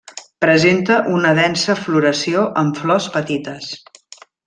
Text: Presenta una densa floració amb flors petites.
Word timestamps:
Presenta 0.45 0.95
una 1.17 1.33
densa 1.41 1.77
floració 1.83 2.49
amb 2.65 2.83
flors 2.83 3.11
petites. 3.19 3.73